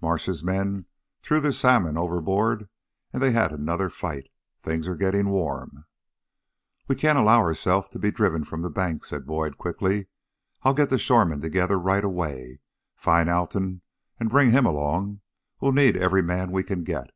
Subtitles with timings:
[0.00, 0.86] Marsh's men
[1.20, 2.70] threw their salmon overboard,
[3.12, 4.30] and they had another fight.
[4.58, 5.84] Things are getting warm."
[6.88, 10.06] "We can't allow ourselves to be driven from the banks," said Boyd, quickly.
[10.62, 12.60] "I'll get the shoremen together right away.
[12.96, 13.82] Find Alton,
[14.18, 15.20] and bring him along;
[15.60, 17.10] we'll need every man we can get."